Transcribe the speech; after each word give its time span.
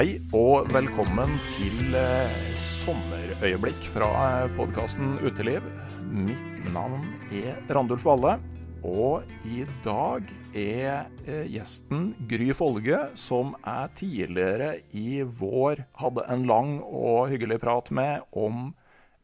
Hei 0.00 0.14
og 0.32 0.70
velkommen 0.72 1.34
til 1.58 1.92
eh, 1.92 2.36
sommerøyeblikk 2.56 3.90
fra 3.92 4.08
podkasten 4.56 5.18
Uteliv. 5.20 5.66
Mitt 6.08 6.70
navn 6.72 7.02
er 7.36 7.58
Randulf 7.68 8.06
Valle, 8.08 8.38
og 8.80 9.28
i 9.44 9.66
dag 9.84 10.24
er 10.56 11.10
eh, 11.26 11.44
gjesten 11.52 12.14
Gry 12.30 12.48
Folge, 12.56 13.02
som 13.12 13.52
jeg 13.60 13.92
tidligere 14.00 14.70
i 14.96 15.20
vår 15.20 15.84
hadde 16.00 16.24
en 16.32 16.48
lang 16.48 16.72
og 16.80 17.26
hyggelig 17.34 17.60
prat 17.60 17.92
med 17.92 18.24
om 18.32 18.70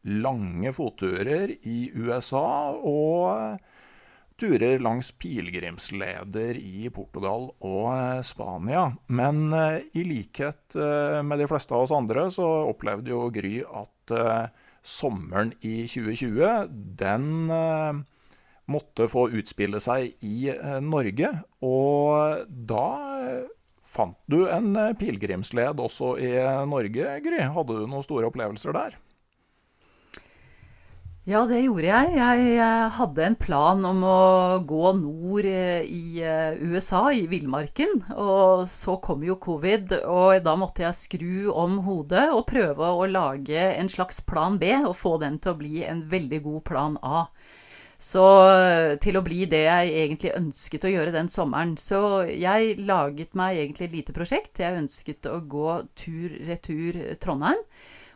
lange 0.05 0.77
fotturer 0.77 1.55
i 1.57 1.79
USA 1.97 2.69
og 2.77 3.57
turer 4.37 4.79
langs 4.79 5.09
pilegrimsleder 5.17 6.57
i 6.61 6.89
Portugal 6.93 7.49
og 7.65 7.87
eh, 7.93 8.21
Spania. 8.25 8.91
Men 9.07 9.47
eh, 9.55 9.87
i 9.97 10.05
likhet 10.07 10.77
eh, 10.77 11.19
med 11.25 11.41
de 11.41 11.47
fleste 11.49 11.73
av 11.73 11.87
oss 11.87 11.95
andre, 11.95 12.27
så 12.33 12.45
opplevde 12.69 13.13
jo 13.13 13.27
Gry 13.33 13.59
at 13.65 13.93
sommeren 14.87 15.49
i 15.67 15.81
2020, 15.83 16.69
den 16.95 17.25
måtte 18.71 19.07
få 19.11 19.25
utspille 19.35 19.81
seg 19.83 20.13
i 20.23 20.53
Norge. 20.79 21.33
Og 21.67 22.45
da 22.47 22.85
fant 23.83 24.15
du 24.31 24.45
en 24.47 24.69
pilegrimsled 24.95 25.83
også 25.83 26.13
i 26.23 26.31
Norge, 26.71 27.17
Gry. 27.25 27.41
Hadde 27.51 27.81
du 27.81 27.83
noen 27.83 28.07
store 28.07 28.31
opplevelser 28.31 28.79
der? 28.79 28.95
Ja, 31.27 31.41
det 31.43 31.57
gjorde 31.59 31.89
jeg. 31.89 32.11
Jeg 32.55 32.91
hadde 32.95 33.23
en 33.25 33.35
plan 33.35 33.81
om 33.83 33.97
å 34.07 34.19
gå 34.63 34.93
nord 34.95 35.47
eh, 35.49 35.83
i 35.83 36.21
eh, 36.23 36.55
USA, 36.63 37.01
i 37.11 37.25
villmarken. 37.27 37.97
Og 38.15 38.63
så 38.71 38.95
kom 39.03 39.25
jo 39.27 39.35
covid, 39.43 39.91
og 40.07 40.39
da 40.45 40.53
måtte 40.55 40.85
jeg 40.85 40.95
skru 40.95 41.49
om 41.51 41.81
hodet 41.83 42.29
og 42.31 42.45
prøve 42.47 42.93
å 42.95 43.03
lage 43.11 43.59
en 43.73 43.91
slags 43.91 44.21
plan 44.23 44.55
B, 44.61 44.71
og 44.87 44.95
få 44.95 45.17
den 45.19 45.35
til 45.43 45.51
å 45.51 45.59
bli 45.59 45.83
en 45.83 46.05
veldig 46.07 46.41
god 46.47 46.63
plan 46.71 46.97
A. 47.03 47.25
Så 47.99 48.25
eh, 48.47 48.95
til 49.03 49.19
å 49.19 49.25
bli 49.27 49.43
det 49.51 49.65
jeg 49.65 49.93
egentlig 50.05 50.35
ønsket 50.39 50.87
å 50.87 50.95
gjøre 50.95 51.17
den 51.19 51.27
sommeren. 51.27 51.75
Så 51.75 52.23
jeg 52.31 52.79
laget 52.87 53.35
meg 53.35 53.59
egentlig 53.65 53.91
et 53.91 53.99
lite 53.99 54.15
prosjekt. 54.15 54.63
Jeg 54.63 54.79
ønsket 54.79 55.27
å 55.27 55.41
gå 55.43 55.81
tur-retur 56.05 57.03
Trondheim 57.19 57.65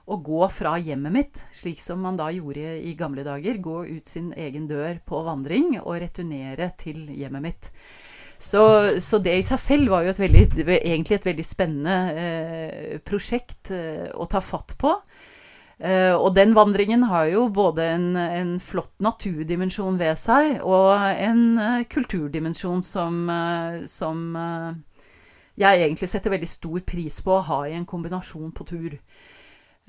å 0.10 0.18
gå 0.22 0.46
fra 0.50 0.76
hjemmet 0.82 1.14
mitt, 1.14 1.42
slik 1.54 1.82
som 1.84 2.02
man 2.02 2.18
da 2.20 2.30
gjorde 2.34 2.78
i 2.82 2.96
gamle 2.98 3.26
dager. 3.28 3.60
Gå 3.62 3.84
ut 3.86 4.08
sin 4.08 4.32
egen 4.34 4.68
dør 4.70 5.02
på 5.06 5.22
vandring 5.28 5.76
og 5.82 6.00
returnere 6.02 6.72
til 6.80 7.06
hjemmet 7.14 7.46
mitt. 7.46 7.70
Så, 8.42 8.64
så 8.98 9.20
det 9.22 9.36
i 9.38 9.46
seg 9.46 9.60
selv 9.62 9.92
var 9.94 10.06
jo 10.06 10.16
et 10.16 10.22
veldig, 10.24 10.46
egentlig 10.80 11.20
et 11.20 11.28
veldig 11.30 11.46
spennende 11.46 11.98
eh, 12.18 12.96
prosjekt 13.06 13.70
eh, 13.76 14.08
å 14.18 14.26
ta 14.26 14.42
fatt 14.42 14.74
på. 14.82 14.96
Eh, 15.82 16.14
og 16.14 16.34
den 16.38 16.54
vandringen 16.54 17.08
har 17.10 17.28
jo 17.32 17.48
både 17.54 17.86
en, 17.96 18.08
en 18.18 18.56
flott 18.62 18.94
naturdimensjon 19.02 19.98
ved 19.98 20.18
seg 20.22 20.60
og 20.62 20.94
en 21.10 21.42
uh, 21.58 21.80
kulturdimensjon 21.90 22.84
som, 22.86 23.24
uh, 23.26 23.80
som 23.90 24.20
uh, 24.38 24.76
jeg 25.58 25.82
egentlig 25.82 26.10
setter 26.12 26.36
veldig 26.36 26.50
stor 26.50 26.84
pris 26.86 27.18
på 27.26 27.34
å 27.34 27.46
ha 27.48 27.60
i 27.66 27.74
en 27.80 27.88
kombinasjon 27.90 28.54
på 28.54 28.68
tur. 28.70 28.98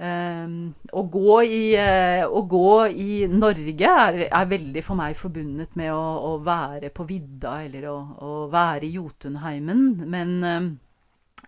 Um, 0.01 0.73
å, 0.89 1.03
gå 1.13 1.35
i, 1.45 1.75
uh, 1.77 2.25
å, 2.25 2.41
gå 2.49 2.69
i, 2.89 3.27
Norge 3.29 3.91
er, 3.91 4.17
er, 4.25 4.47
veldig 4.49 4.83
for 4.83 4.97
meg 4.97 5.19
forbundet 5.21 5.77
med 5.77 5.93
å, 5.93 6.01
å 6.31 6.39
være 6.43 6.89
på 6.97 7.05
vidda 7.07 7.59
eller 7.67 7.91
å, 7.91 7.97
å 8.25 8.31
være 8.53 8.89
i 8.89 8.95
Jotunheimen. 8.97 9.85
Men 10.09 10.33
um, 10.41 10.71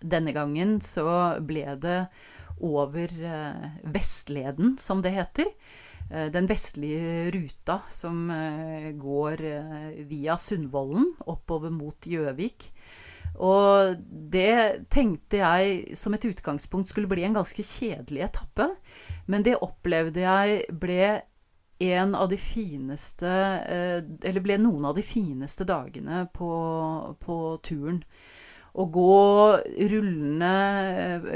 denne 0.05 0.35
gangen 0.37 0.77
så 0.85 1.07
ble 1.41 1.79
det 1.81 2.03
over 2.61 3.17
uh, 3.25 3.65
Vestleden, 3.97 4.77
som 4.79 5.01
det 5.03 5.15
heter. 5.17 5.49
Uh, 6.13 6.29
den 6.29 6.47
vestlige 6.51 7.33
ruta 7.35 7.81
som 7.89 8.29
går 9.01 9.41
via 10.05 10.37
Sundvolden 10.37 11.15
oppover 11.33 11.73
mot 11.73 12.13
Gjøvik. 12.13 12.69
Og 13.43 13.99
det 14.31 14.87
tenkte 14.95 15.41
jeg 15.41 15.99
som 15.99 16.15
et 16.15 16.27
utgangspunkt 16.29 16.91
skulle 16.91 17.11
bli 17.11 17.25
en 17.27 17.37
ganske 17.39 17.65
kjedelig 17.67 18.29
etappe. 18.29 18.69
Men 19.27 19.47
det 19.47 19.59
opplevde 19.65 20.23
jeg 20.23 20.67
ble 20.71 21.23
en 21.85 22.15
av 22.15 22.29
de 22.31 22.39
fineste 22.39 23.27
eh, 23.27 23.99
Eller 24.23 24.45
ble 24.45 24.59
noen 24.63 24.85
av 24.87 24.95
de 24.95 25.03
fineste 25.03 25.67
dagene 25.67 26.25
på, 26.35 26.51
på 27.21 27.39
turen. 27.67 28.01
Å 28.75 28.87
gå 28.91 29.19
rullende 29.91 30.55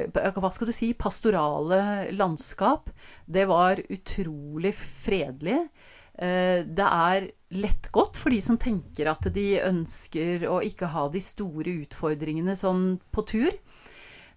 eh, 0.07 0.31
Hva 0.39 0.53
skal 0.55 0.71
du 0.71 0.75
si? 0.75 0.93
Pastorale 0.95 2.11
landskap. 2.15 2.91
Det 3.27 3.47
var 3.51 3.83
utrolig 3.89 4.75
fredelig. 4.79 5.65
Eh, 6.15 6.63
det 6.67 6.89
er 6.89 7.31
lettgått 7.49 8.19
for 8.21 8.35
de 8.35 8.41
som 8.45 8.59
tenker 8.61 9.09
at 9.11 9.29
de 9.33 9.47
ønsker 9.65 10.45
å 10.51 10.61
ikke 10.65 10.91
ha 10.93 11.07
de 11.13 11.23
store 11.25 11.79
utfordringene 11.85 12.57
sånn 12.59 12.99
på 13.15 13.25
tur. 13.29 13.55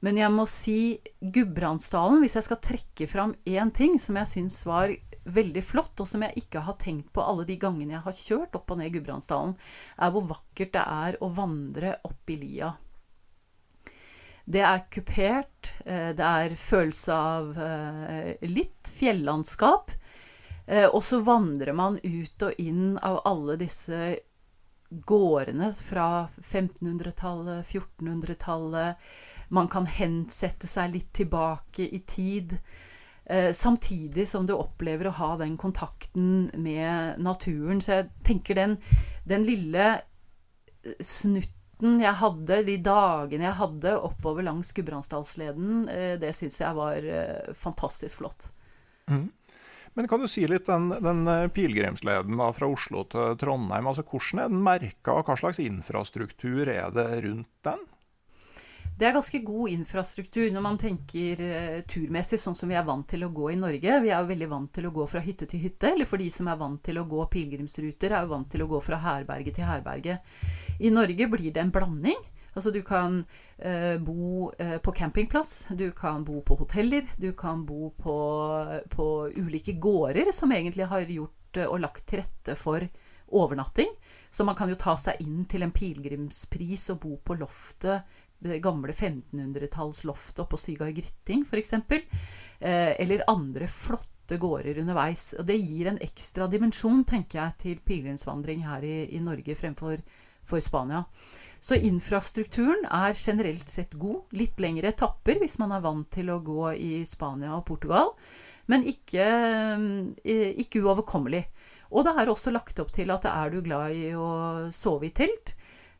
Men 0.02 0.18
jeg 0.18 0.34
må 0.34 0.48
si 0.50 0.80
Gudbrandsdalen, 1.22 2.24
hvis 2.24 2.38
jeg 2.40 2.48
skal 2.48 2.62
trekke 2.64 3.08
fram 3.10 3.36
én 3.46 3.70
ting 3.76 4.00
som 4.02 4.18
jeg 4.18 4.32
syns 4.32 4.62
var 4.66 4.94
veldig 5.22 5.62
flott, 5.62 5.94
og 6.02 6.10
som 6.10 6.24
jeg 6.26 6.42
ikke 6.42 6.64
har 6.66 6.80
tenkt 6.82 7.12
på 7.14 7.22
alle 7.22 7.46
de 7.46 7.60
gangene 7.62 7.94
jeg 7.94 8.06
har 8.08 8.18
kjørt 8.18 8.56
opp 8.58 8.74
og 8.74 8.80
ned 8.80 8.96
Gudbrandsdalen, 8.96 9.54
er 10.02 10.16
hvor 10.16 10.26
vakkert 10.32 10.74
det 10.74 10.86
er 10.86 11.20
å 11.22 11.30
vandre 11.38 12.00
opp 12.08 12.34
i 12.34 12.40
lia. 12.42 12.72
Det 14.52 14.64
er 14.66 14.88
kupert. 14.92 15.70
Eh, 15.86 16.12
det 16.18 16.26
er 16.26 16.58
følelse 16.58 17.14
av 17.14 17.60
eh, 17.62 18.48
litt 18.50 18.90
fjellandskap. 18.90 19.94
Eh, 20.66 20.88
og 20.88 21.04
så 21.04 21.22
vandrer 21.26 21.74
man 21.78 21.98
ut 22.04 22.46
og 22.46 22.62
inn 22.62 22.98
av 23.02 23.22
alle 23.28 23.58
disse 23.62 24.02
gårdene 24.92 25.72
fra 25.72 26.08
1500-tallet, 26.44 27.66
1400-tallet. 27.66 29.12
Man 29.56 29.70
kan 29.72 29.88
hensette 29.88 30.68
seg 30.68 30.94
litt 30.96 31.14
tilbake 31.16 31.88
i 31.88 32.02
tid. 32.08 32.58
Eh, 33.26 33.52
samtidig 33.56 34.28
som 34.28 34.46
du 34.48 34.54
opplever 34.58 35.08
å 35.08 35.18
ha 35.22 35.32
den 35.40 35.58
kontakten 35.60 36.52
med 36.60 37.20
naturen. 37.24 37.82
Så 37.82 38.02
jeg 38.02 38.12
tenker 38.28 38.60
den, 38.60 38.78
den 39.28 39.48
lille 39.48 39.90
eh, 39.96 41.00
snutten 41.00 41.98
jeg 42.04 42.14
hadde, 42.20 42.60
de 42.68 42.76
dagene 42.86 43.48
jeg 43.48 43.58
hadde 43.58 43.96
oppover 44.06 44.46
langs 44.46 44.70
Gudbrandsdalsleden, 44.78 45.88
det 46.22 46.30
syns 46.38 46.60
jeg 46.62 46.78
var 46.78 47.08
fantastisk 47.58 48.20
flott. 48.20 48.52
Mm. 49.10 49.32
Men 49.94 50.08
kan 50.08 50.22
du 50.24 50.28
si 50.32 50.46
litt 50.48 50.70
den, 50.70 50.90
den 51.04 51.26
eh, 51.28 51.48
pilegrimsleden 51.52 52.40
fra 52.56 52.68
Oslo 52.72 53.04
til 53.12 53.36
Trondheim, 53.42 53.90
altså 53.92 54.06
hvordan 54.08 54.44
er 54.46 54.54
den 54.54 54.62
merka, 54.64 55.18
og 55.18 55.28
hva 55.28 55.36
slags 55.40 55.60
infrastruktur 55.60 56.70
er 56.72 56.94
det 56.96 57.08
rundt 57.26 57.50
den? 57.68 57.82
Det 59.02 59.08
er 59.08 59.16
ganske 59.16 59.40
god 59.42 59.72
infrastruktur 59.72 60.52
når 60.54 60.62
man 60.62 60.76
tenker 60.78 61.40
uh, 61.42 61.78
turmessig, 61.90 62.38
sånn 62.38 62.54
som 62.58 62.70
vi 62.70 62.76
er 62.78 62.86
vant 62.86 63.08
til 63.10 63.24
å 63.26 63.32
gå 63.34 63.48
i 63.50 63.58
Norge. 63.58 63.96
Vi 64.04 64.12
er 64.12 64.20
jo 64.20 64.30
veldig 64.30 64.50
vant 64.52 64.70
til 64.76 64.86
å 64.86 64.92
gå 64.94 65.08
fra 65.10 65.24
hytte 65.26 65.48
til 65.50 65.64
hytte, 65.64 65.90
eller 65.96 66.06
for 66.06 66.22
de 66.22 66.28
som 66.30 66.50
er 66.52 66.60
vant 66.60 66.78
til 66.86 67.00
å 67.02 67.08
gå 67.10 67.24
pilegrimsruter, 67.34 68.14
er 68.14 68.28
jo 68.28 68.34
vant 68.36 68.52
til 68.52 68.62
å 68.62 68.70
gå 68.70 68.82
fra 68.86 69.00
herberge 69.02 69.56
til 69.56 69.66
herberge. 69.66 70.20
I 70.78 70.94
Norge 70.94 71.28
blir 71.34 71.50
det 71.56 71.64
en 71.64 71.74
blanding. 71.74 72.22
Altså 72.54 72.72
du 72.72 72.82
kan 72.84 73.22
eh, 73.58 73.96
bo 74.02 74.50
eh, 74.60 74.78
på 74.84 74.94
campingplass, 74.96 75.68
du 75.70 75.90
kan 75.96 76.26
bo 76.28 76.42
på 76.46 76.58
hoteller, 76.60 77.08
du 77.18 77.32
kan 77.38 77.66
bo 77.66 77.94
på, 77.96 78.16
på 78.92 79.08
ulike 79.36 79.78
gårder 79.80 80.34
som 80.36 80.52
egentlig 80.52 80.90
har 80.92 81.08
gjort 81.08 81.38
og 81.68 81.82
lagt 81.84 82.06
til 82.08 82.22
rette 82.22 82.56
for 82.56 82.84
overnatting. 83.32 83.90
Så 84.32 84.44
man 84.48 84.56
kan 84.56 84.72
jo 84.72 84.80
ta 84.80 84.96
seg 85.00 85.20
inn 85.24 85.46
til 85.52 85.64
en 85.66 85.74
pilegrimspris 85.76 86.90
og 86.94 87.02
bo 87.04 87.18
på 87.24 87.40
loftet 87.40 88.20
det 88.42 88.58
gamle 88.64 88.94
1500-tallsloftet 88.94 90.42
oppå 90.42 90.58
Sygard 90.58 90.96
Grytting 90.98 91.44
f.eks. 91.46 91.74
Eh, 91.74 92.94
eller 92.98 93.24
andre 93.30 93.68
flotte 93.70 94.40
gårder 94.42 94.80
underveis. 94.82 95.32
Og 95.38 95.46
det 95.46 95.60
gir 95.62 95.92
en 95.92 96.02
ekstra 96.02 96.48
dimensjon, 96.50 97.04
tenker 97.06 97.38
jeg, 97.44 97.58
til 97.62 97.84
pilegrimsvandring 97.86 98.66
her 98.66 98.86
i, 98.88 98.96
i, 99.14 99.22
Norge 99.22 99.56
fremfor 99.60 100.02
for 100.48 100.64
Spania. 100.64 101.04
Så 101.62 101.78
infrastrukturen 101.78 102.88
er 102.90 103.14
generelt 103.14 103.70
sett 103.70 103.94
god. 104.02 104.32
Litt 104.34 104.60
lengre 104.62 104.90
etapper 104.90 105.38
hvis 105.42 105.60
man 105.62 105.76
er 105.76 105.84
vant 105.84 106.10
til 106.14 106.32
å 106.34 106.42
gå 106.42 106.72
i 106.74 106.94
Spania 107.06 107.54
og 107.60 107.68
Portugal. 107.70 108.16
Men 108.72 108.86
ikke, 108.88 109.28
eh, 110.24 110.50
ikke 110.64 110.82
uoverkommelig. 110.82 111.44
Og 111.92 112.08
det 112.08 112.16
er 112.18 112.32
også 112.32 112.54
lagt 112.54 112.80
opp 112.82 112.92
til 112.96 113.12
at 113.14 113.28
er 113.30 113.54
du 113.54 113.62
glad 113.62 113.94
i 113.94 114.10
å 114.16 114.72
sove 114.74 115.10
i 115.10 115.14
telt, 115.14 115.54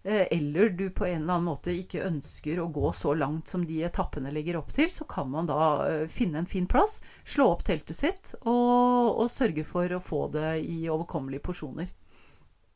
Eh, 0.04 0.28
eller 0.32 0.70
du 0.70 0.90
på 0.90 1.06
en 1.06 1.22
eller 1.22 1.34
annen 1.34 1.46
måte 1.46 1.74
ikke 1.78 2.02
ønsker 2.08 2.60
å 2.60 2.72
gå 2.74 2.90
så 2.98 3.14
langt 3.14 3.52
som 3.52 3.66
de 3.70 3.84
etappene 3.86 4.32
legger 4.34 4.58
opp 4.58 4.72
til, 4.74 4.90
så 4.90 5.06
kan 5.06 5.30
man 5.30 5.46
da 5.50 5.62
eh, 5.86 6.08
finne 6.10 6.42
en 6.42 6.50
fin 6.50 6.66
plass, 6.66 7.00
slå 7.24 7.52
opp 7.54 7.62
teltet 7.68 8.00
sitt 8.00 8.34
og, 8.42 9.22
og 9.22 9.30
sørge 9.30 9.66
for 9.68 9.94
å 9.94 10.02
få 10.02 10.24
det 10.34 10.56
i 10.66 10.80
overkommelige 10.90 11.46
porsjoner. 11.46 11.94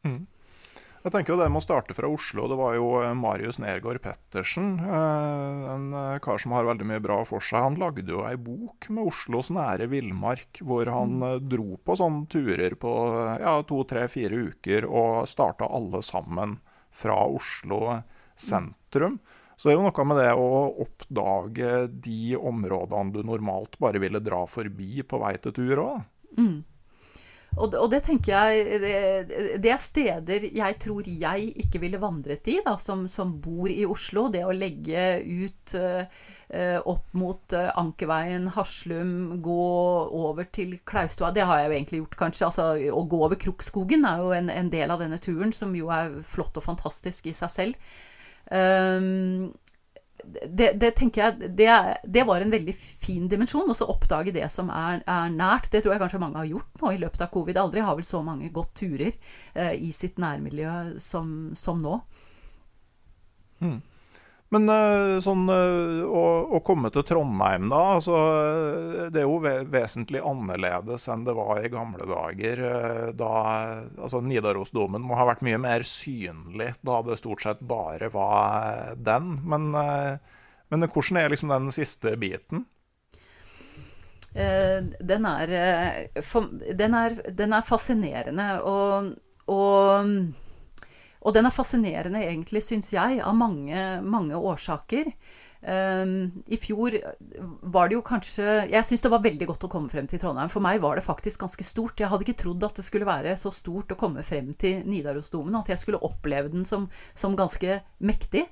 Mm. 0.05 0.21
Jeg 1.05 1.13
tenker 1.13 1.35
jo 1.35 1.37
Det 1.37 1.47
med 1.53 1.61
å 1.61 1.61
starte 1.61 1.93
fra 1.93 2.09
Oslo, 2.09 2.47
det 2.49 2.55
var 2.57 2.73
jo 2.79 2.87
eh, 2.97 3.11
Marius 3.13 3.59
Nergård 3.61 3.99
Pettersen. 4.01 4.71
En 4.81 5.85
kar 6.25 6.41
som 6.41 6.55
har 6.55 6.65
veldig 6.65 6.87
mye 6.89 7.03
bra 7.03 7.19
for 7.29 7.45
seg. 7.45 7.61
Han 7.61 7.77
lagde 7.77 8.09
jo 8.09 8.23
ei 8.25 8.33
bok 8.41 8.89
med 8.89 9.11
Oslos 9.11 9.51
nære 9.53 9.85
villmark, 9.91 10.63
hvor 10.65 10.89
han 10.89 11.19
mm. 11.21 11.45
dro 11.45 11.77
på 11.77 11.99
sånne 12.01 12.25
turer 12.33 12.73
på 12.81 12.95
ja, 13.37 13.59
to, 13.69 13.83
tre, 13.85 14.07
fire 14.09 14.47
uker 14.49 14.89
og 14.89 15.29
starta 15.29 15.69
alle 15.69 16.01
sammen 16.01 16.57
fra 16.89 17.21
Oslo 17.29 17.99
sentrum. 18.33 19.19
Så 19.55 19.69
det 19.69 19.75
er 19.75 19.77
jo 19.77 19.85
noe 19.85 20.05
med 20.09 20.19
det 20.19 20.31
å 20.35 20.49
oppdage 20.83 21.73
de 22.03 22.35
områdene 22.35 23.13
du 23.13 23.21
normalt 23.23 23.77
bare 23.79 24.01
ville 24.03 24.19
dra 24.23 24.41
forbi 24.49 25.05
på 25.05 25.21
vei 25.21 25.35
til 25.43 25.53
tur 25.55 25.85
òg. 25.85 26.01
Mm. 26.35 26.63
Og, 27.55 27.71
og, 27.71 27.87
det 27.91 28.01
tenker 28.03 28.33
jeg 28.33 28.79
det, 28.83 28.95
det, 29.63 29.69
er 29.71 29.79
steder 29.79 30.47
jeg 30.49 30.77
tror 30.81 31.07
jeg 31.07 31.51
ikke 31.63 31.79
ville 31.85 32.01
vandret 32.01 32.47
i, 32.51 32.57
da, 32.65 32.75
som, 32.81 33.05
som 33.11 33.31
bor 33.41 33.71
i 33.71 33.85
Oslo. 33.87 34.27
Det 34.31 34.43
å 34.43 34.55
legge 34.55 35.05
ut 35.23 35.75
uh, 35.79 36.03
opp 36.83 37.15
mot 37.15 37.55
uh, 37.55 37.69
Ankerveien, 37.79 38.49
Haslum, 38.57 39.37
gå 39.45 39.67
over 40.25 40.49
til 40.51 40.75
Klaustua. 40.87 41.31
Det 41.35 41.47
har 41.47 41.61
jeg 41.61 41.69
jo 41.69 41.77
egentlig 41.77 42.01
gjort, 42.03 42.19
kanskje. 42.25 42.49
Altså, 42.49 42.67
å 42.91 43.05
gå 43.11 43.21
over 43.29 43.39
Krokskogen 43.39 44.03
er 44.09 44.23
jo 44.23 44.33
en, 44.35 44.51
en, 44.51 44.73
del 44.73 44.91
av 44.91 45.03
denne 45.03 45.21
turen, 45.23 45.55
som 45.55 45.71
jo 45.77 45.93
er 45.95 46.19
flott 46.27 46.59
og 46.59 46.67
fantastisk 46.67 47.31
i 47.31 47.35
seg 47.37 47.55
selv. 47.55 47.93
Um, 48.51 49.55
det, 50.25 50.71
det, 50.81 50.91
tenker 50.97 51.21
jeg 51.21 51.49
det, 51.57 51.69
det, 52.03 52.23
var 52.27 52.41
en 52.41 52.53
veldig 52.53 52.75
fin 52.75 53.27
dimensjon. 53.31 53.69
Å 53.71 53.89
oppdage 53.91 54.33
det 54.35 54.47
som 54.53 54.69
er, 54.73 55.01
er, 55.03 55.33
nært. 55.33 55.69
Det 55.71 55.83
tror 55.83 55.95
jeg 55.95 56.03
kanskje 56.03 56.21
mange 56.21 56.41
har 56.41 56.49
gjort 56.49 56.81
nå 56.81 56.93
i 56.93 57.01
løpet 57.01 57.25
av 57.25 57.31
covid. 57.33 57.59
Aldri 57.61 57.83
har 57.85 57.97
vel 57.97 58.07
så 58.07 58.21
mange 58.25 58.51
gått 58.55 58.73
turer 58.81 59.11
eh, 59.53 59.73
i 59.77 59.91
sitt 59.95 60.19
nærmiljø 60.21 60.95
som, 61.03 61.35
som 61.57 61.81
nå. 61.83 61.99
Mm. 63.63 63.79
Men 64.55 64.69
eh, 64.71 65.17
sånn 65.23 65.49
eh, 65.51 66.03
å, 66.07 66.23
å, 66.55 66.61
komme 66.63 66.91
til 66.93 67.03
Trondheim, 67.07 67.67
da. 67.71 67.81
Altså, 67.97 68.15
det 69.11 69.19
er 69.21 69.25
jo 69.27 69.39
vesentlig 69.71 70.21
annerledes 70.23 71.09
enn 71.11 71.25
det 71.27 71.35
var 71.35 71.59
i 71.59 71.71
gamle 71.73 72.07
dager. 72.07 72.61
Eh, 72.69 73.09
da 73.19 73.31
altså, 73.99 74.21
Nidarosdomen 74.23 75.03
må 75.03 75.17
ha 75.19 75.27
vært 75.27 75.43
mye 75.45 75.59
mer 75.61 75.83
synlig 75.87 76.71
da 76.87 77.01
det 77.03 77.19
stort 77.19 77.43
sett 77.43 77.65
bare 77.67 78.07
var 78.13 78.95
den. 78.95 79.35
Men, 79.43 79.67
men 79.75 80.87
hvordan 80.87 81.19
er 81.19 81.35
liksom 81.35 81.51
den 81.51 81.75
siste 81.75 82.15
biten? 82.21 82.63
Den 84.35 85.27
er, 85.29 85.51
den 86.75 86.97
er, 86.99 87.19
den 87.35 87.53
er 87.55 87.67
fascinerende. 87.67 88.49
og, 88.67 89.13
og 89.51 90.09
og 91.25 91.33
den 91.33 91.49
er 91.49 91.53
fascinerende, 91.53 92.21
egentlig, 92.21 92.61
syns 92.61 92.91
jeg, 92.93 93.19
av 93.25 93.33
mange, 93.37 93.81
mange 94.05 94.37
årsaker. 94.37 95.09
Um, 95.65 96.43
I 96.45 96.59
fjor 96.61 96.93
var 97.73 97.87
det 97.89 97.95
jo 97.95 98.03
kanskje 98.05 98.43
Jeg 98.69 98.85
syns 98.85 99.01
det 99.01 99.09
var 99.09 99.23
veldig 99.23 99.47
godt 99.49 99.63
å 99.65 99.69
komme 99.71 99.89
frem 99.89 100.05
til 100.05 100.19
Trondheim. 100.21 100.51
For 100.53 100.61
meg 100.61 100.77
var 100.83 100.99
det 100.99 101.05
faktisk 101.07 101.41
ganske 101.41 101.65
stort. 101.65 101.97
Jeg 101.97 102.11
hadde 102.11 102.27
ikke 102.27 102.37
trodd 102.43 102.65
at 102.67 102.77
det 102.77 102.85
skulle 102.85 103.07
være 103.09 103.33
så 103.41 103.49
stort 103.55 103.95
å 103.95 103.97
komme 103.97 104.21
frem 104.27 104.51
til 104.53 104.83
Nidarosdomen. 104.85 105.57
At 105.57 105.71
jeg 105.73 105.81
skulle 105.81 106.03
oppleve 106.05 106.51
den 106.53 106.67
som, 106.69 106.85
som 107.17 107.37
ganske 107.39 107.79
mektig. 107.97 108.45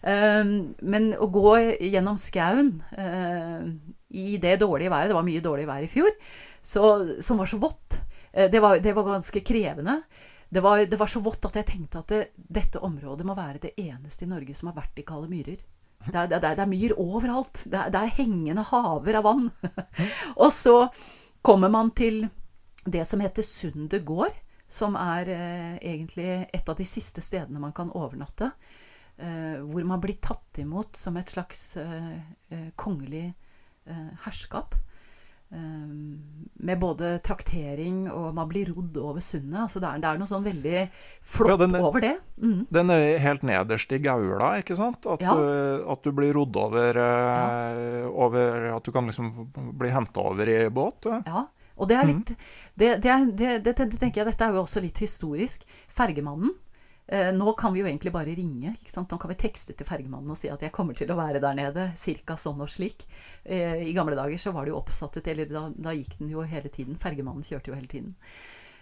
Um, 0.00 0.72
men 0.80 1.10
å 1.20 1.28
gå 1.34 1.52
gjennom 1.82 2.16
skauen 2.20 2.76
uh, 2.94 3.66
i 4.14 4.36
det 4.38 4.60
dårlige 4.60 4.92
været 4.92 5.10
Det 5.10 5.16
var 5.16 5.24
mye 5.26 5.42
dårlig 5.42 5.64
vær 5.66 5.82
i 5.82 5.88
fjor, 5.90 6.12
så, 6.62 6.82
som 7.20 7.40
var 7.42 7.50
så 7.50 7.60
vått. 7.60 7.98
Uh, 8.30 8.46
det, 8.48 8.62
var, 8.64 8.80
det 8.80 8.96
var 8.96 9.10
ganske 9.10 9.44
krevende. 9.44 9.98
Det 10.48 10.62
var, 10.62 10.84
det 10.86 10.98
var, 10.98 11.10
så 11.10 11.20
vått 11.20 11.44
at 11.48 11.56
jeg 11.58 11.66
tenkte 11.66 12.00
at 12.00 12.12
det, 12.12 12.20
dette 12.36 12.80
området 12.86 13.26
må 13.26 13.34
være 13.34 13.64
det 13.66 13.72
eneste 13.82 14.24
i 14.24 14.30
Norge 14.30 14.54
som 14.54 14.70
har 14.70 14.78
vertikale 14.78 15.28
myrer. 15.30 15.58
Det 16.06 16.14
er, 16.14 16.28
det, 16.30 16.40
det 16.44 16.62
er 16.62 16.70
myr 16.70 16.94
overalt. 17.02 17.64
Det 17.66 17.78
er, 17.80 17.90
er, 17.90 18.14
hengende 18.20 18.62
haver 18.68 19.18
av 19.18 19.26
vann. 19.26 19.48
og 20.42 20.50
så 20.54 20.76
kommer 21.42 21.72
man 21.72 21.90
til 21.98 22.26
det 22.86 23.02
som 23.08 23.22
heter 23.22 23.42
Sundet 23.46 24.04
gård, 24.06 24.34
som 24.70 24.94
er 24.98 25.30
eh, 25.34 25.74
egentlig 25.82 26.28
et 26.54 26.68
av 26.68 26.78
de 26.78 26.86
siste 26.86 27.22
stedene 27.22 27.62
man 27.62 27.74
kan 27.74 27.90
overnatte. 27.90 28.52
Eh, 29.16 29.58
hvor 29.64 29.86
man 29.88 30.02
blir 30.02 30.18
tatt 30.22 30.60
imot 30.62 30.98
som 31.00 31.16
et 31.16 31.30
slags 31.32 31.76
eh, 31.80 32.16
eh 32.52 32.68
kongelig 32.76 33.26
eh, 33.86 34.10
herskap. 34.26 34.76
Um, 35.46 36.48
med 36.58 36.80
både 36.82 37.12
traktering 37.22 38.08
og 38.10 38.32
man 38.34 38.48
blir 38.50 38.72
rodd 38.74 38.96
over 38.98 39.22
sundet. 39.22 39.60
Altså 39.62 39.78
det, 39.78 39.86
er, 39.86 40.00
det 40.02 40.08
er 40.08 40.18
noe 40.18 40.30
sånn 40.30 40.46
veldig 40.46 40.80
flott 41.22 41.52
ja, 41.52 41.58
den, 41.60 41.76
over 41.78 42.02
det. 42.02 42.14
Mm. 42.42 42.64
Den 42.74 42.90
er 42.90 43.20
helt 43.22 43.46
nederst 43.46 43.94
i 43.94 44.00
gaula, 44.02 44.56
ikke 44.58 44.78
sant? 44.78 45.06
At, 45.06 45.22
ja. 45.22 45.36
du, 45.36 45.86
at 45.94 46.02
du, 46.02 46.10
blir 46.16 46.34
rodd 46.34 46.58
over, 46.58 46.98
ja. 46.98 47.46
uh, 47.78 48.08
over, 48.26 48.70
At 48.74 48.88
du 48.88 48.90
kan 48.96 49.06
liksom 49.06 49.32
bli 49.78 49.94
henta 49.94 50.26
over 50.32 50.50
i 50.50 50.58
båt. 50.66 51.12
Ja. 51.28 51.46
Og 51.76 51.90
det 51.90 51.96
er 52.00 52.06
litt 52.08 52.30
mm. 52.32 52.44
det, 52.80 52.92
det, 53.04 53.48
det, 53.66 53.74
tenker 53.76 54.22
jeg, 54.22 54.30
Dette 54.30 54.46
er 54.46 54.56
jo 54.56 54.64
også 54.64 54.82
litt 54.82 54.98
historisk. 55.04 55.68
Fergemannen 55.92 56.56
Eh, 56.56 56.65
nå 57.06 57.52
kan 57.54 57.72
vi 57.72 57.80
jo 57.80 57.86
egentlig 57.86 58.10
bare 58.14 58.34
ringe. 58.34 58.72
Nå 58.74 59.18
kan 59.18 59.30
vi 59.30 59.38
tekste 59.38 59.76
til 59.76 59.86
fergemannen 59.86 60.32
og 60.32 60.38
si 60.38 60.50
at 60.50 60.62
jeg 60.64 60.74
kommer 60.74 60.96
til 60.98 61.10
å 61.12 61.18
være 61.18 61.42
der 61.42 61.54
nede. 61.54 61.88
Cirka 61.98 62.34
sånn 62.40 62.62
og 62.64 62.70
slik. 62.72 63.06
Eh, 63.44 63.86
I 63.86 63.94
gamle 63.94 64.18
dager 64.18 64.40
så 64.40 64.52
var 64.54 64.66
det 64.66 64.74
jo 64.74 64.80
oppsatt 64.80 65.20
et 65.20 65.28
Eller 65.30 65.46
da, 65.50 65.68
da, 65.70 65.94
gikk 65.94 66.18
den 66.18 66.32
jo 66.34 66.42
hele 66.42 66.72
tiden. 66.72 66.98
Fergemannen 66.98 67.46
kjørte 67.46 67.70
jo 67.70 67.78
hele 67.78 67.90
tiden. 67.90 68.16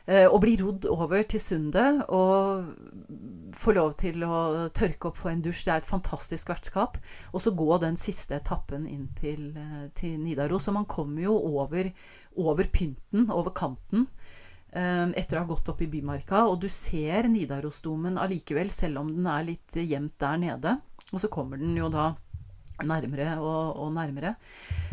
å 0.07 0.35
og 0.35 0.41
bli 0.41 0.57
rodd 0.61 0.85
over 0.85 1.23
til 1.23 1.41
sundet 1.41 2.03
og 2.13 2.67
få 3.57 3.73
lov 3.73 3.95
til 3.97 4.25
å 4.25 4.69
tørke 4.77 5.09
opp, 5.09 5.17
få 5.17 5.31
en 5.31 5.43
dusj. 5.45 5.65
Det 5.65 5.73
er 5.73 5.83
et 5.83 5.89
fantastisk 5.89 6.49
vertskap. 6.49 6.97
Og 7.33 7.41
så 7.41 7.53
gå 7.57 7.79
den 7.81 7.97
siste 7.97 8.37
etappen 8.37 8.87
inn 8.89 9.09
til, 9.21 9.57
eh, 9.57 9.89
til 9.95 10.17
Nidaros. 10.21 10.69
Og 10.69 10.75
man 10.75 10.87
kommer 10.87 11.23
jo 11.23 11.37
over, 11.37 11.93
over 12.37 12.65
pynten, 12.65 13.31
over 13.31 13.51
kanten, 13.51 14.09
eh, 14.09 14.44
etter 14.75 15.39
å 15.39 15.45
ha 15.45 15.49
gått 15.49 15.69
opp 15.71 15.81
i 15.85 15.89
Bymarka. 15.91 16.45
Og 16.51 16.59
du 16.65 16.69
ser 16.73 17.29
Nidarosdomen 17.31 18.19
allikevel, 18.19 18.73
selv 18.75 19.05
om 19.05 19.13
den 19.15 19.29
er 19.31 19.47
litt 19.47 19.79
gjemt 19.79 20.19
der 20.19 20.41
nede. 20.43 20.77
Og 21.13 21.23
så 21.23 21.31
kommer 21.31 21.61
den 21.61 21.77
jo 21.79 21.89
da 21.93 22.11
nærmere 22.83 23.37
og, 23.39 23.79
og 23.85 23.93
nærmere. 23.95 24.35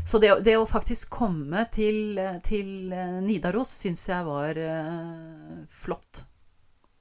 Så 0.06 0.20
det, 0.22 0.32
det, 0.46 0.58
å 0.58 0.70
faktisk 0.70 1.10
komme 1.14 1.66
til, 1.74 2.20
til 2.46 2.94
Nidaros 3.26 3.74
syns 3.84 4.08
jeg 4.10 4.26
var 4.28 4.58
uh, 4.58 5.62
flott. 5.82 6.24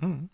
Mm. 0.00 0.28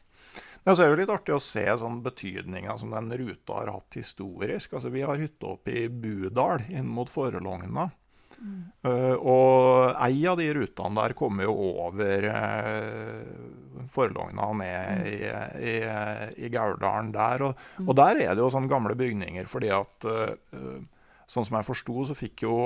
Ja, 0.66 0.74
så 0.74 0.82
er 0.82 0.90
det 0.90 1.04
litt 1.04 1.12
artig 1.14 1.34
å 1.36 1.42
se 1.42 1.62
sånn 1.78 2.00
betydninga 2.02 2.74
som 2.78 2.90
den 2.90 3.12
ruta 3.18 3.60
har 3.60 3.70
hatt 3.70 3.98
historisk. 3.98 4.74
Altså, 4.74 4.90
vi 4.90 5.04
har 5.06 5.20
hytte 5.22 5.46
oppe 5.46 5.70
i 5.70 5.86
Budal 5.86 6.64
inn 6.74 6.88
mot 6.90 7.10
Forlogna. 7.10 7.90
Mm. 8.36 8.64
Uh, 8.86 9.14
og 9.16 10.00
ei 10.06 10.26
av 10.28 10.36
de 10.40 10.48
rutene 10.54 11.00
der 11.00 11.14
kommer 11.18 11.48
jo 11.48 11.54
over 11.86 12.26
uh, 12.30 13.86
Forlogna 13.92 14.50
og 14.50 14.58
ned 14.60 15.06
i, 15.08 15.16
i, 15.62 15.76
i 16.46 16.50
Gauldalen 16.52 17.14
der. 17.14 17.48
Og, 17.48 17.64
mm. 17.78 17.88
og, 17.88 17.96
der 17.98 18.22
er 18.26 18.34
det 18.34 18.44
jo 18.44 18.52
sånne 18.52 18.70
gamle 18.70 18.98
bygninger 18.98 19.48
fordi 19.50 19.72
at 19.74 20.08
uh, 20.10 20.76
Sånn 21.26 21.42
som 21.42 21.56
jeg 21.58 21.66
forsto, 21.66 22.04
så 22.06 22.14
fikk 22.14 22.44
jo 22.44 22.56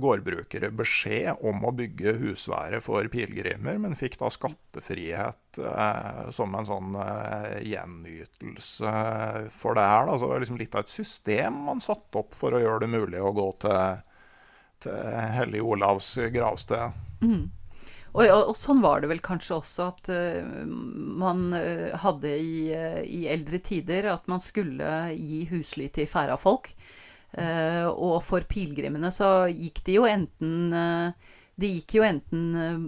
gårdbrukere 0.00 0.68
beskjed 0.76 1.40
om 1.48 1.62
å 1.64 1.72
bygge 1.72 2.12
husvære 2.20 2.82
for 2.84 3.08
pilegrimer, 3.08 3.78
men 3.80 3.96
fikk 3.96 4.18
da 4.20 4.28
skattefrihet 4.28 5.60
eh, 5.64 6.26
som 6.36 6.52
en 6.52 6.68
sånn 6.68 6.98
eh, 7.00 7.62
gjenytelse 7.70 8.92
for 9.56 9.78
det 9.78 9.86
her. 9.88 10.04
Da. 10.10 10.18
Så 10.18 10.26
det 10.26 10.34
var 10.34 10.44
liksom 10.44 10.60
litt 10.60 10.76
av 10.76 10.84
et 10.84 10.92
system 10.92 11.62
man 11.70 11.80
satte 11.80 12.20
opp 12.20 12.36
for 12.36 12.52
å 12.52 12.60
gjøre 12.60 12.84
det 12.84 12.92
mulig 12.92 13.24
å 13.24 13.32
gå 13.40 13.48
til, 13.64 14.04
til 14.84 15.16
Hellig 15.36 15.62
Olavs 15.62 16.14
gravsted. 16.34 16.96
Mm. 17.20 17.48
Og, 18.10 18.24
og, 18.26 18.56
sånn 18.58 18.80
var 18.82 19.02
det 19.02 19.10
vel 19.12 19.22
kanskje 19.22 19.60
også 19.60 19.84
at 19.86 20.10
uh, 20.10 20.64
man 20.66 21.52
uh, 21.54 21.94
hadde 22.02 22.32
i, 22.42 22.54
uh, 22.74 23.02
i, 23.06 23.22
eldre 23.30 23.60
tider 23.62 24.08
at 24.10 24.26
man 24.30 24.42
skulle 24.42 24.90
gi 25.14 25.44
husly 25.52 25.86
til 25.94 26.10
færa 26.10 26.38
folk. 26.40 26.72
Og 27.30 28.16
for 28.26 28.42
pilegrimene 28.50 29.06
så 29.14 29.46
gikk 29.54 29.76
de 29.86 29.92
jo 30.00 30.06
enten 30.10 30.72
De 31.54 31.68
gikk 31.76 31.94
jo 32.00 32.02
enten 32.02 32.48
uh, 32.58 32.80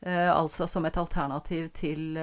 botsvandring, 0.00 0.30
altså 0.32 0.66
som 0.70 0.86
et 0.88 0.96
alternativ 0.96 1.68
til 1.76 2.18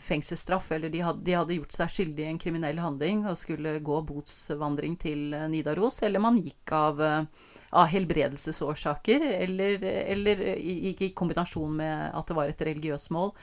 fengselsstraff, 0.00 0.70
eller 0.72 0.92
de 0.92 1.02
hadde, 1.04 1.24
de 1.26 1.36
hadde, 1.36 1.58
gjort 1.58 1.76
seg 1.76 1.92
skyldig 1.92 2.24
i 2.24 2.30
en 2.30 2.40
kriminell 2.40 2.80
handling 2.80 3.24
og 3.26 3.38
skulle 3.40 3.78
gå 3.84 4.00
botsvandring 4.08 4.96
til 5.00 5.36
Nidaros, 5.52 6.02
eller 6.06 6.22
man 6.22 6.40
gikk 6.40 6.72
av, 6.72 7.00
av 7.02 7.88
helbredelsesårsaker, 7.92 9.24
eller, 9.46 9.84
eller 9.84 10.44
gikk 10.56 11.02
i 11.02 11.14
kombinasjon 11.16 11.76
med 11.82 12.12
at 12.16 12.28
det 12.28 12.38
var 12.40 12.52
et 12.52 12.68
religiøst 12.70 13.12
mål. 13.12 13.34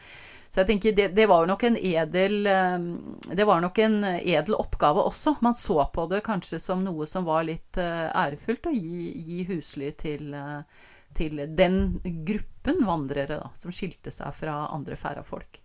Så 0.54 0.62
jeg 0.62 0.70
tenker 0.70 0.94
det, 0.94 1.08
det, 1.18 1.24
var 1.26 1.48
nok 1.50 1.64
en 1.66 1.78
edel 1.80 2.46
ehm, 2.46 2.90
Det 3.26 3.46
var 3.50 3.62
nok 3.64 3.80
en 3.82 3.96
edel 4.06 4.54
oppgave 4.54 5.02
også. 5.02 5.40
Man 5.42 5.56
så 5.58 5.80
på 5.90 6.06
det 6.12 6.22
kanskje 6.28 6.60
som 6.62 6.84
noe 6.86 7.08
som 7.10 7.26
var 7.26 7.48
litt 7.48 7.80
eh, 7.82 8.06
ærefullt, 8.06 8.70
å 8.70 8.76
gi, 8.76 9.08
gi 9.18 9.40
husly 9.50 9.90
til, 9.98 10.30
eh, 10.38 10.84
til, 11.18 11.44
den 11.56 12.00
gruppen 12.28 12.82
vandrere 12.88 13.40
da, 13.42 13.52
som 13.58 13.74
skilte 13.76 14.12
seg 14.14 14.34
fra 14.38 14.64
andre 14.74 14.98
færafolk. 15.00 15.62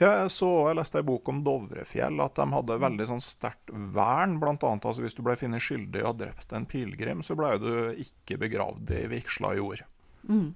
Ja, 0.00 0.08
jeg 0.24 0.30
så 0.34 0.48
jeg 0.66 0.78
leste 0.80 0.98
en 0.98 1.06
bok 1.06 1.28
om 1.30 1.44
Dovrefjell, 1.46 2.18
at 2.24 2.34
de 2.34 2.46
hadde 2.50 2.80
veldig 2.82 3.06
sånn 3.12 3.22
sterkt 3.22 3.70
vern. 3.94 4.40
Blant 4.42 4.66
annet 4.66 4.88
altså, 4.90 5.04
hvis 5.04 5.14
du 5.14 5.22
ble 5.22 5.36
funnet 5.38 5.62
skyldig 5.62 6.02
og 6.02 6.18
drept 6.18 6.54
en 6.56 6.66
pilegrim, 6.66 7.22
så 7.22 7.36
ble 7.38 7.52
du 7.62 7.72
ikke 8.02 8.40
begravd 8.42 8.90
i 8.96 9.04
vigsla 9.12 9.54
jord. 9.60 9.84
Mm. 10.26 10.50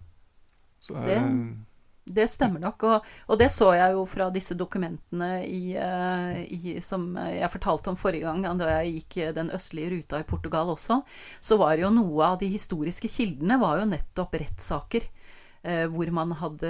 Så, 0.83 0.97
det, 1.07 1.21
det 2.15 2.27
stemmer 2.31 2.63
nok. 2.63 2.85
Og, 2.89 3.09
og, 3.27 3.39
det 3.41 3.51
så 3.55 3.71
jeg 3.77 3.95
jo 3.97 4.05
fra 4.11 4.29
disse 4.35 4.57
dokumentene 4.59 5.31
i, 5.47 5.63
uh, 5.77 6.39
i, 6.45 6.79
som 6.85 7.11
jeg 7.17 7.53
fortalte 7.53 7.93
om 7.93 7.99
forrige 7.99 8.27
gang, 8.27 8.61
da 8.61 8.71
jeg 8.79 8.99
gikk 8.99 9.19
den 9.37 9.53
østlige 9.55 9.93
ruta 9.97 10.23
i 10.23 10.29
Portugal 10.29 10.73
også. 10.75 11.01
Så 11.41 11.59
var 11.61 11.79
jo 11.81 11.93
noe 11.95 12.33
av 12.33 12.39
de 12.43 12.51
historiske 12.53 13.11
kildene 13.13 13.61
var 13.61 13.83
jo 13.83 13.91
nettopp 13.91 14.39
rettssaker. 14.43 15.11
Uh, 15.59 15.89
hvor 15.91 16.11
man 16.15 16.33
hadde 16.39 16.69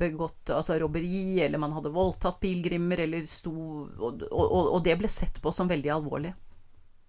begått 0.00 0.50
altså 0.50 0.80
robberi, 0.82 1.38
eller 1.44 1.62
man 1.62 1.76
hadde 1.76 1.94
voldtatt 1.94 2.40
pilegrimer, 2.42 3.04
eller 3.04 3.26
sto 3.30 3.54
og, 3.54 4.24
og, 4.32 4.56
og, 4.66 4.80
det 4.84 4.96
ble 4.98 5.10
sett 5.10 5.38
på 5.42 5.52
som 5.54 5.70
veldig 5.70 5.92
alvorlig. 5.94 6.34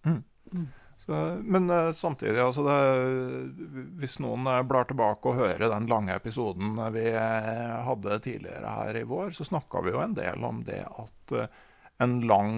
Mm. 0.06 0.22
Så, 1.08 1.18
men 1.40 1.70
uh, 1.72 1.92
samtidig, 1.96 2.42
altså 2.44 2.66
det, 2.68 2.80
hvis 4.02 4.18
noen 4.20 4.44
uh, 4.44 4.60
blar 4.68 4.90
tilbake 4.90 5.32
og 5.32 5.38
hører 5.40 5.70
den 5.72 5.88
lange 5.88 6.12
episoden 6.20 6.74
vi 6.92 7.06
hadde 7.16 8.18
tidligere 8.26 8.74
her 8.82 9.00
i 9.00 9.06
vår, 9.08 9.32
så 9.38 9.48
snakka 9.48 9.86
vi 9.86 9.94
jo 9.96 10.02
en 10.04 10.18
del 10.18 10.44
om 10.44 10.60
det 10.68 10.82
at 10.84 11.34
en 12.04 12.20
lang 12.28 12.58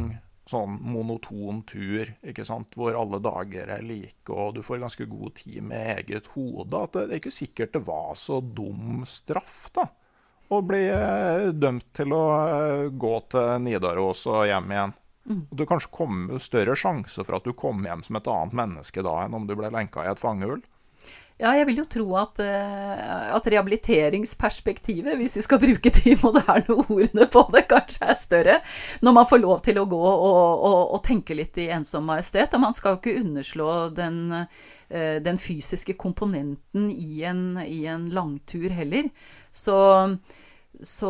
sånn 0.49 0.79
monoton 0.81 1.61
tur, 1.69 2.09
ikke 2.25 2.41
sant, 2.47 2.73
hvor 2.73 2.97
alle 2.97 3.19
dager 3.21 3.69
er 3.75 3.85
like, 3.85 4.25
og 4.33 4.55
du 4.57 4.63
får 4.65 4.81
ganske 4.81 5.05
god 5.11 5.35
tid 5.37 5.61
med 5.69 5.99
eget 5.99 6.31
hode. 6.33 6.73
At 6.73 6.97
det, 6.97 7.03
det 7.05 7.19
er 7.19 7.21
ikke 7.21 7.35
sikkert 7.35 7.75
det 7.77 7.83
var 7.85 8.17
så 8.17 8.39
dum 8.41 9.05
straff, 9.05 9.67
da. 9.77 9.85
Å 10.49 10.63
bli 10.65 10.81
dømt 11.53 11.91
til 11.93 12.17
å 12.17 12.23
gå 12.89 13.13
til 13.29 13.51
Nidaros 13.61 14.25
og 14.31 14.47
hjem 14.49 14.73
igjen. 14.73 14.97
Mm. 15.29 15.45
Og 15.45 15.55
du 15.57 15.65
kanskje 15.69 15.93
kom 15.93 16.25
større 16.41 16.75
sjanse 16.79 17.23
for 17.23 17.37
at 17.37 17.45
du 17.45 17.53
kom 17.57 17.85
hjem 17.85 18.01
som 18.05 18.17
et 18.17 18.29
annet 18.33 18.57
menneske 18.57 19.05
da, 19.05 19.21
enn 19.25 19.37
om 19.37 19.45
du 19.47 19.55
ble 19.57 19.69
lenka 19.73 20.03
i 20.03 20.11
et 20.11 20.21
fangehull. 20.21 20.63
Ja, 21.39 21.53
jeg 21.55 21.69
vil 21.69 21.77
jo 21.79 21.85
tro 21.87 22.05
at, 22.19 22.39
eh, 22.43 23.27
at, 23.31 23.45
rehabiliteringsperspektivet, 23.47 25.13
hvis 25.15 25.37
vi 25.37 25.43
skal 25.45 25.61
bruke 25.61 25.91
de 25.95 26.15
moderne 26.25 26.75
ordene 26.81 27.27
på 27.31 27.45
det, 27.53 27.61
kanskje 27.69 28.09
er 28.11 28.17
større. 28.19 28.55
Når 28.99 29.15
man 29.15 29.29
får 29.29 29.39
lov 29.39 29.61
til 29.63 29.79
å 29.79 29.85
gå 29.87 30.01
og, 30.09 30.65
og, 30.67 30.81
og 30.97 30.99
tenke 31.07 31.37
litt 31.39 31.55
i 31.63 31.69
ensom 31.71 32.11
majestet. 32.11 32.57
Og 32.57 32.65
man 32.65 32.75
skal 32.75 32.97
jo 32.97 32.99
ikke 32.99 33.21
underslå 33.21 33.69
den, 33.95 34.19
eh, 34.35 35.15
den 35.23 35.39
fysiske 35.39 35.95
komponenten 35.95 36.91
i 36.91 37.23
en, 37.23 37.55
i 37.63 37.85
en 37.87 38.09
langtur 38.11 38.67
heller. 38.75 39.07
Så 39.55 39.79
så, 40.81 41.09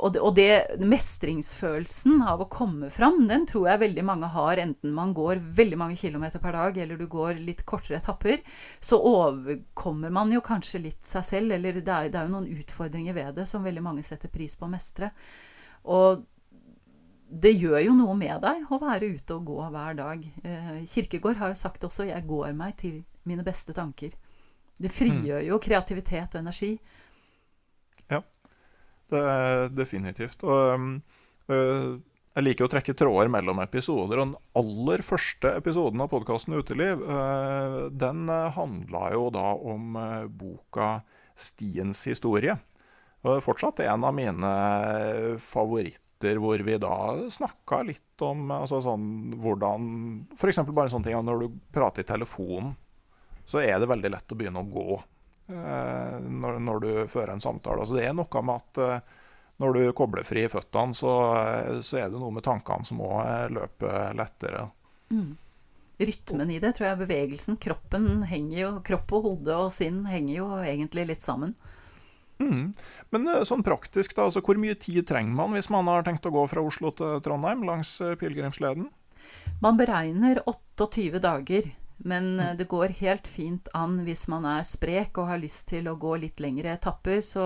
og, 0.00 0.14
det, 0.14 0.20
og 0.24 0.32
det, 0.36 0.78
mestringsfølelsen 0.88 2.22
av 2.24 2.40
å 2.40 2.48
komme 2.48 2.88
fram, 2.92 3.26
den 3.28 3.44
tror 3.48 3.66
jeg 3.68 3.82
veldig 3.82 4.04
mange 4.08 4.30
har, 4.32 4.60
enten 4.62 4.94
man 4.96 5.12
går 5.16 5.42
veldig 5.58 5.76
mange 5.80 5.98
kilometer 6.00 6.40
per 6.40 6.56
dag, 6.56 6.78
eller 6.80 6.96
du 6.96 7.04
går 7.10 7.42
litt 7.44 7.60
kortere 7.68 7.98
etapper. 7.98 8.40
Så 8.80 8.96
overkommer 8.96 10.14
man 10.14 10.32
jo 10.32 10.40
kanskje 10.44 10.80
litt 10.86 11.04
seg 11.04 11.26
selv, 11.28 11.52
eller 11.58 11.82
det 11.82 11.92
er, 11.92 12.08
det 12.08 12.20
er 12.20 12.30
jo 12.30 12.34
noen 12.38 12.48
utfordringer 12.62 13.16
ved 13.16 13.36
det 13.42 13.46
som 13.50 13.66
veldig 13.66 13.84
mange 13.84 14.04
setter 14.08 14.32
pris 14.32 14.56
på 14.56 14.64
å 14.64 14.72
mestre. 14.72 15.12
Og 15.92 16.24
det 17.30 17.52
gjør 17.54 17.78
jo 17.84 17.98
noe 17.98 18.16
med 18.18 18.40
deg 18.42 18.72
å 18.72 18.80
være 18.80 19.12
ute 19.18 19.36
og 19.36 19.52
gå 19.52 19.68
hver 19.68 20.00
dag. 20.00 20.24
Eh, 20.42 20.72
Kirkegård 20.88 21.38
har 21.42 21.52
jo 21.52 21.60
sagt 21.60 21.84
også 21.84 22.08
'jeg 22.08 22.26
går 22.26 22.56
meg 22.56 22.76
til 22.76 23.04
mine 23.24 23.44
beste 23.44 23.72
tanker'. 23.76 24.16
Det 24.80 24.90
frigjør 24.90 25.44
jo 25.44 25.58
kreativitet 25.60 26.34
og 26.34 26.40
energi. 26.40 26.78
Det 29.10 29.20
er 29.20 29.68
definitivt. 29.74 30.44
Og 30.46 31.00
øh, 31.50 31.98
jeg 32.36 32.46
liker 32.46 32.66
å 32.66 32.70
trekke 32.70 32.94
tråder 32.98 33.30
mellom 33.32 33.62
episoder. 33.64 34.20
Og 34.20 34.28
den 34.28 34.36
aller 34.60 35.04
første 35.06 35.54
episoden 35.58 36.02
av 36.04 36.12
podkasten 36.12 36.58
Uteliv, 36.58 37.02
øh, 37.02 37.80
den 37.90 38.28
handla 38.28 39.08
jo 39.16 39.30
da 39.34 39.48
om 39.54 39.96
øh, 39.98 40.28
boka 40.28 41.00
'Stiens 41.34 42.04
historie'. 42.06 42.58
Og 43.20 43.34
det 43.34 43.40
er 43.40 43.44
fortsatt 43.44 43.82
en 43.84 44.04
av 44.04 44.14
mine 44.16 44.50
favoritter 45.44 46.38
hvor 46.40 46.60
vi 46.64 46.76
da 46.80 46.96
snakka 47.32 47.82
litt 47.84 48.22
om 48.24 48.48
altså 48.52 48.80
sånn, 48.84 49.34
hvordan 49.40 49.88
F.eks. 50.36 50.62
bare 50.68 50.88
en 50.88 50.94
sånn 50.94 51.04
ting 51.04 51.16
når 51.24 51.44
du 51.44 51.58
prater 51.72 52.04
i 52.04 52.08
telefonen, 52.08 52.72
så 53.44 53.60
er 53.60 53.76
det 53.80 53.90
veldig 53.90 54.12
lett 54.14 54.32
å 54.32 54.38
begynne 54.40 54.62
å 54.64 54.68
gå 54.72 55.00
Eh, 55.50 56.09
når, 56.40 56.58
når, 56.64 56.80
du 56.84 56.90
fører 57.10 57.34
en 57.34 57.42
samtale. 57.42 57.82
Altså 57.82 57.98
det 57.98 58.06
er 58.08 58.16
noe 58.16 58.42
med 58.46 58.56
at 58.56 58.80
eh, 58.84 59.18
når 59.60 59.76
du 59.76 59.82
kobler 59.96 60.26
fri 60.26 60.46
føttene, 60.50 60.96
så, 60.96 61.14
eh, 61.36 61.80
så, 61.84 62.00
er 62.00 62.10
det 62.10 62.20
noe 62.20 62.34
med 62.34 62.46
tankene 62.46 62.86
som 62.86 63.00
må 63.02 63.12
løpe 63.52 64.04
lettere. 64.18 64.66
Mm. 65.12 65.34
Rytmen 66.00 66.54
i 66.54 66.60
det, 66.62 66.72
tror 66.76 66.88
jeg, 66.88 67.00
bevegelsen. 67.02 67.58
Kroppen 67.60 68.24
henger 68.30 68.56
jo, 68.62 68.70
kropp 68.86 69.12
og 69.18 69.26
hode 69.28 69.58
og 69.66 69.74
sinn 69.74 70.06
henger 70.08 70.38
jo 70.38 70.48
egentlig 70.64 71.10
litt 71.10 71.26
sammen. 71.26 71.52
Mm. 72.40 72.70
Men 73.12 73.28
sånn 73.44 73.64
praktisk, 73.66 74.14
da, 74.16 74.30
altså 74.30 74.40
hvor 74.40 74.56
mye 74.56 74.78
tid 74.80 75.04
trenger 75.10 75.36
man 75.36 75.52
hvis 75.52 75.68
man 75.68 75.90
har 75.92 76.06
tenkt 76.06 76.24
å 76.24 76.32
gå 76.32 76.46
fra 76.48 76.64
Oslo 76.64 76.88
til 76.96 77.20
Trondheim 77.20 77.66
langs 77.68 77.98
pilegrimsleden? 78.00 78.88
Man 79.60 79.76
beregner 79.76 80.40
28 80.48 81.20
dager 81.20 81.68
Men 82.04 82.40
eh, 82.40 82.54
det 82.56 82.68
går 82.70 82.96
helt 83.00 83.26
fint 83.28 83.68
an 83.76 84.00
hvis 84.06 84.26
man 84.32 84.46
er 84.48 84.64
sprek 84.68 85.18
og 85.20 85.28
har 85.32 85.42
lyst 85.42 85.68
til 85.72 85.88
å 85.90 85.98
gå 86.00 86.16
litt 86.22 86.40
lengre 86.40 86.74
etapper, 86.78 87.20
så 87.24 87.44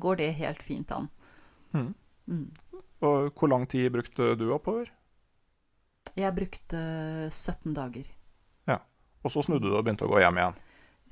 går 0.00 0.20
det 0.20 0.34
helt 0.40 0.62
fint 0.64 0.92
an. 0.92 1.08
Mm. 1.72 1.94
Mm. 2.28 2.50
Og 3.04 3.32
hvor 3.36 3.50
lang 3.52 3.66
tid 3.68 3.90
brukte 3.92 4.34
du 4.38 4.48
oppover? 4.54 4.92
Jeg 6.14 6.36
brukte 6.36 6.78
17 7.30 7.72
dager. 7.74 8.06
Ja. 8.68 8.78
Og 9.24 9.32
så 9.32 9.42
snudde 9.42 9.66
du 9.66 9.74
og 9.74 9.84
begynte 9.86 10.06
å 10.06 10.12
gå 10.12 10.20
hjem 10.22 10.40
igjen? 10.40 10.62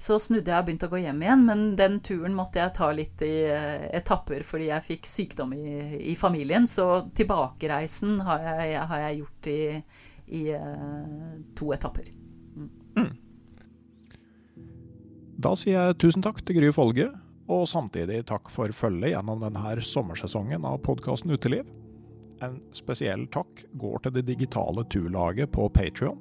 Så 0.02 0.16
snudde 0.18 0.50
jeg 0.50 0.58
og 0.58 0.66
begynte 0.66 0.88
å 0.88 0.92
gå 0.92 0.98
hjem 0.98 1.20
igjen, 1.22 1.44
men 1.46 1.60
den 1.78 2.00
turen 2.02 2.34
måtte 2.34 2.58
jeg 2.58 2.74
ta 2.74 2.88
litt 2.94 3.22
i 3.22 3.34
eh, 3.46 3.84
etapper 3.94 4.42
fordi 4.46 4.66
jeg 4.66 4.86
fikk 4.88 5.06
sykdom 5.06 5.52
i, 5.54 5.76
i 6.12 6.16
familien. 6.18 6.66
Så 6.68 7.06
tilbakereisen 7.14 8.18
har 8.26 8.42
jeg, 8.48 8.80
har 8.90 9.04
jeg 9.06 9.20
gjort 9.20 9.52
i, 9.52 9.60
i 10.40 10.42
uh, 10.56 11.38
to 11.58 11.70
etapper. 11.76 12.10
Mm. 12.98 13.12
Da 15.42 15.54
sier 15.58 15.78
jeg 15.78 16.00
tusen 16.02 16.24
takk 16.24 16.42
til 16.46 16.60
Gry 16.60 16.72
Folge, 16.74 17.08
og 17.50 17.64
samtidig 17.68 18.22
takk 18.28 18.50
for 18.52 18.72
følget 18.76 19.16
gjennom 19.16 19.42
denne 19.42 19.74
sommersesongen 19.82 20.64
av 20.68 20.80
podkasten 20.86 21.32
Uteliv. 21.34 21.66
En 22.42 22.58
spesiell 22.74 23.26
takk 23.30 23.64
går 23.78 24.04
til 24.04 24.16
det 24.16 24.26
digitale 24.26 24.84
turlaget 24.90 25.52
på 25.54 25.68
Patrion. 25.74 26.18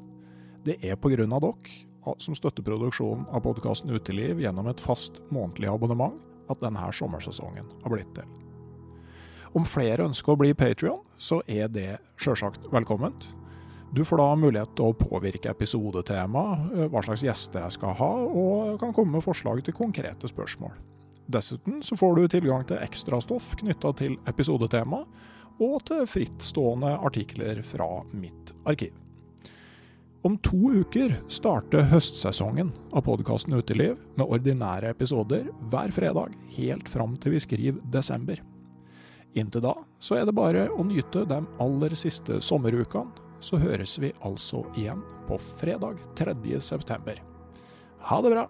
Det 0.66 0.78
er 0.86 0.98
av 0.98 1.08
dere 1.10 2.18
som 2.18 2.36
støtter 2.36 2.66
produksjonen 2.66 3.28
av 3.30 3.44
podkasten 3.46 3.94
Uteliv 3.94 4.42
gjennom 4.42 4.68
et 4.70 4.82
fast 4.82 5.22
månedlig 5.30 5.70
abonnement, 5.70 6.18
at 6.50 6.62
denne 6.62 6.92
sommersesongen 6.94 7.68
har 7.84 7.94
blitt 7.94 8.10
til. 8.16 8.25
Om 9.54 9.66
flere 9.68 10.06
ønsker 10.08 10.34
å 10.34 10.40
bli 10.40 10.54
Patrion, 10.56 11.01
så 11.18 11.42
er 11.48 11.68
det 11.68 12.00
sjølsagt 12.22 12.70
velkomment. 12.72 13.28
Du 13.92 14.06
får 14.06 14.22
da 14.22 14.30
mulighet 14.40 14.72
til 14.78 14.88
å 14.88 14.96
påvirke 14.96 15.52
episodetema, 15.52 16.44
eh, 16.72 16.88
hva 16.88 17.02
slags 17.04 17.26
gjester 17.26 17.60
jeg 17.66 17.76
skal 17.76 17.98
ha, 18.00 18.12
og 18.24 18.80
kan 18.80 18.94
komme 18.96 19.18
med 19.18 19.26
forslag 19.26 19.60
til 19.68 19.76
konkrete 19.76 20.30
spørsmål. 20.32 20.72
Dessuten 21.28 21.82
så 21.84 21.98
får 22.00 22.16
du 22.16 22.28
tilgang 22.32 22.64
til 22.68 22.80
ekstrastoff 22.80 23.56
knytta 23.60 23.92
til 24.00 24.16
episodetema, 24.32 25.04
og 25.62 25.84
til 25.86 26.08
frittstående 26.08 26.94
artikler 27.04 27.60
fra 27.68 28.02
mitt 28.14 28.54
arkiv. 28.66 28.96
Om 30.24 30.38
to 30.38 30.72
uker 30.86 31.16
starter 31.28 31.84
høstsesongen 31.90 32.72
av 32.94 33.04
podkasten 33.04 33.58
Uteliv 33.58 33.98
med 34.16 34.28
ordinære 34.28 34.94
episoder 34.94 35.50
hver 35.70 35.92
fredag 35.92 36.36
helt 36.56 36.90
fram 36.90 37.18
til 37.18 37.36
vi 37.36 37.42
skriver 37.42 37.82
desember. 37.92 38.40
Inntil 39.36 39.66
da 39.66 39.74
så 40.00 40.20
er 40.20 40.26
det 40.26 40.38
bare 40.38 40.68
å 40.70 40.86
nyte 40.86 41.26
de 41.26 41.42
aller 41.64 41.98
siste 41.98 42.40
sommerukene, 42.46 43.31
så 43.42 43.60
høres 43.62 43.98
vi 44.02 44.14
altså 44.22 44.64
igjen 44.78 45.04
på 45.28 45.38
fredag 45.60 46.02
3. 46.18 46.36
september. 46.62 47.22
Ha 48.08 48.22
det 48.22 48.36
bra! 48.38 48.50